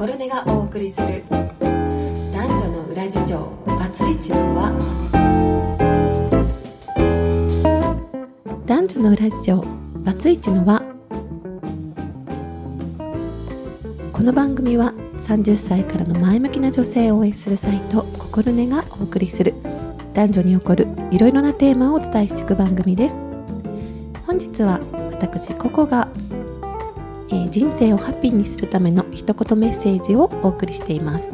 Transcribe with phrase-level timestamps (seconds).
[0.00, 1.22] 心根がお送りする。
[1.28, 3.38] 男女の裏事情。
[3.66, 4.72] バツイチの輪。
[8.64, 9.62] 男女の裏事情。
[9.96, 10.82] バツイチの輪。
[14.10, 19.52] この番組は30歳からの前向きな女性を応援するサイト心根がお送りする。
[20.14, 23.18] 男女に起こるいろいろなテーマをお伝えしていく番組です。
[24.26, 24.80] 本日は
[25.12, 26.08] 私ココが、
[27.30, 31.32] えー人生をハッピーにするための一言メッセージをお送りしています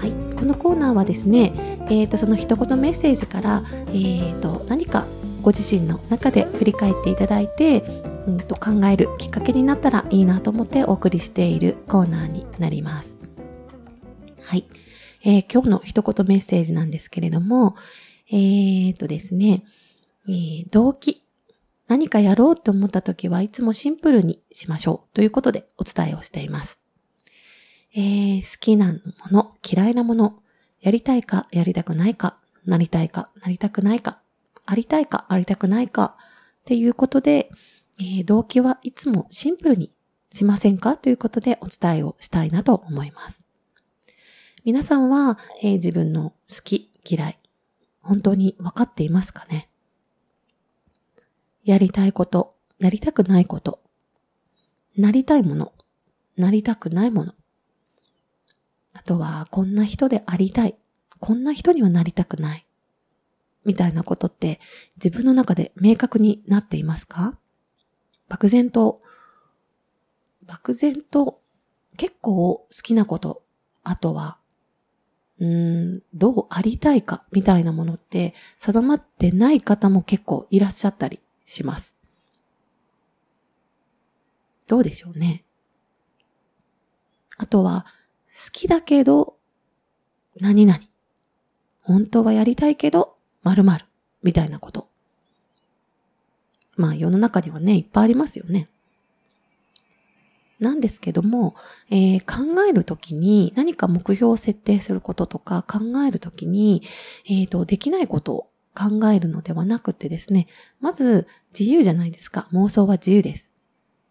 [0.00, 1.52] はい、このコーナーはですね、
[1.86, 5.06] えー、とその一言メッセージから、えー、と何か
[5.46, 7.84] ご自身の中で振り返っていただいて、
[8.26, 13.16] うん、と考えるきっかけになったらいいなと思ってお送りしているコーナーになります。
[14.42, 14.64] はい、
[15.24, 17.76] えー今日の一言メッセージなんですけれども、
[18.28, 19.62] えー、とですね、
[20.28, 21.25] えー動機。
[21.88, 26.80] 何かやろうって思った時はいつもシンプルにしましょうということでお伝えをしています。
[27.94, 28.98] えー好きなも
[29.30, 30.42] の、嫌いなもの、
[30.80, 34.20] やりたいか、やりたくないか、なりたいか、なりたくないか、
[34.66, 36.16] ありたいか、ありたくないか、
[36.60, 37.48] っていうことで、
[38.00, 39.92] えー動機はいつもシンプルに
[40.32, 43.44] しませんかということでお伝えをしたいなと思います。
[44.64, 47.38] 皆さんは、えー自分の好き、嫌い、
[48.02, 49.70] 本当に分かっていますかね？
[51.66, 53.80] やりたいこと、やりたくないこと、
[54.96, 55.72] なりたいもの、
[56.36, 57.34] なりたくないもの、
[58.94, 60.76] あとは、こんな人でありたい。
[61.18, 62.66] こんな人にはなりたくない。
[63.64, 64.60] みたいなことって
[64.96, 67.36] 自分の中で明確になっていますか？
[68.28, 69.02] 漠然と、
[70.46, 71.40] 漠然と
[71.96, 73.42] 結構好きなこと、
[73.82, 74.38] あとは、
[75.40, 81.96] うん、どうありたいかみたいなものって定まってない方も結構いらっしゃったりします。
[84.66, 85.44] どうでしょうね。
[87.38, 87.86] あとは、
[88.28, 89.36] 好きだけど、
[90.40, 90.80] 何々。
[91.82, 93.84] 本当はやりたいけど、〇〇。
[94.22, 94.88] みたいなこと。
[96.76, 98.68] まあ世の中にはね、いっぱいありますよね。
[100.58, 101.54] なんですけども、
[101.90, 106.82] えー考えるときに何か目標を設定することとか考えるときに、
[107.26, 110.46] えーと、できないことを考えるのではなくてですね、
[110.80, 111.26] まず
[111.58, 112.46] 自由じゃないですか。
[112.52, 113.50] 妄想は自由です。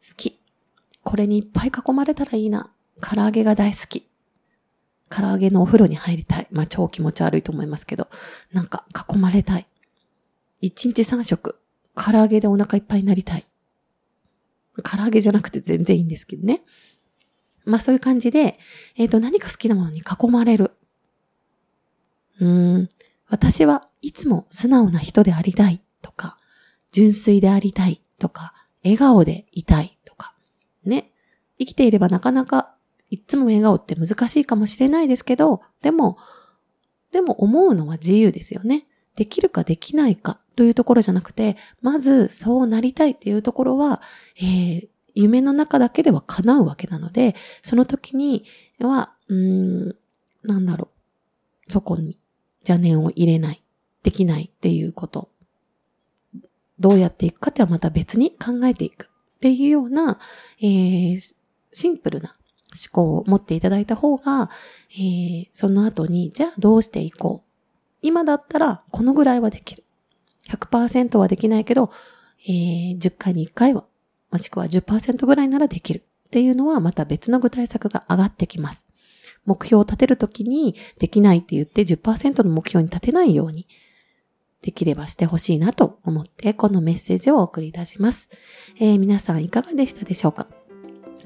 [0.01, 0.39] 好き。
[1.03, 2.71] これにいっぱい囲まれたらいいな。
[3.01, 4.09] 唐揚げが大好き。
[5.09, 6.47] 唐揚げのお風呂に入りたい。
[6.49, 8.07] まあ超気持ち悪いと思いますけど、
[8.51, 9.67] なんか囲まれたい。
[10.61, 11.59] 一日三食。
[11.95, 13.45] 唐揚げでお腹いっぱいになりたい。
[14.83, 16.63] 唐揚げじゃなくて全然いいんですけどね。
[17.65, 18.57] まあそういう感じで、
[18.97, 20.71] えっ、と何か好きなものに囲まれる。
[22.39, 22.89] うーん。
[23.27, 26.37] 私はいつも素直な人でありたいとか、
[26.91, 28.53] 純粋でありたいとか、
[28.83, 30.33] 笑顔でいたいとか、
[30.83, 31.11] ね。
[31.57, 32.75] 生きていればなかなか
[33.09, 36.17] いつも笑顔って難しいかもしれないですけど、でも、
[37.11, 38.87] でも思うのは自由ですよね。
[39.15, 44.01] できるかできないかというところじゃなくて、まずそうなりたいっていうところは、
[44.37, 44.87] えー
[45.17, 48.43] 夢の中だけでは叶うわけなので、その時に
[48.79, 49.95] は、うーん、
[50.43, 50.89] なんだろ
[51.67, 52.19] う、そこに
[52.67, 53.63] 邪念を入れない、
[54.03, 55.29] できないっていうこと。
[56.79, 60.19] どうやっていくかってはまた別に考えていくっていうような、
[60.59, 61.35] えー
[61.71, 62.37] シンプルな
[62.71, 64.49] 思考を持っていただいた方が、
[64.93, 67.49] えーその後に、じゃあどうしていこう。
[68.01, 69.83] 今だったらこのぐらいはできる。
[70.49, 71.91] 100%はできないけど、
[72.47, 73.85] えー10回に1回は、
[74.31, 76.03] もしくは10%ぐらいならできる。
[76.25, 78.85] っていうのはまた別の具体策が上がってきます。
[79.45, 83.67] 目標を立てるときにできないって言って10%の目標に立てないように
[84.61, 88.29] できればしてほしいなと思ってこのメッセージをお送りいたします。
[88.79, 90.47] えー皆さんいかがでしたでしょうか？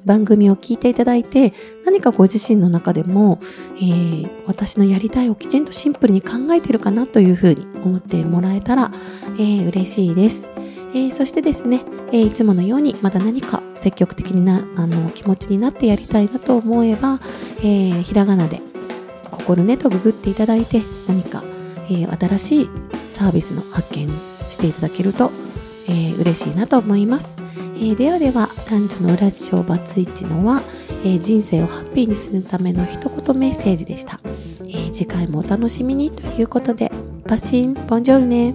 [0.05, 1.53] 番組を聞いていただいて
[1.85, 3.39] 何かご自身の中でも、
[3.77, 8.91] えー私のやりたいをきちんとシンプルに考えてるかなというふうに思ってもらえたら、
[9.37, 10.49] えー嬉しいです。
[10.93, 17.19] えーそしてですね、えーいつものようにまた何か積極的なあの気持ちになってやりたいなと思えば、
[17.59, 18.61] えーひらがなで
[19.31, 21.43] 「心ね」とググっていただいて何か、
[21.89, 22.69] え新しい
[23.09, 24.09] サービスの発見
[24.49, 25.31] していただけると、
[25.87, 27.35] えー嬉しいなと思います。
[27.81, 30.61] えではでは男女の裏事情バツイチのは、
[31.05, 34.19] え人生をハッピーにするための一言メッセージでした、
[34.67, 36.91] え次回もお楽しみにということで
[37.27, 38.53] パシンボンジョルネ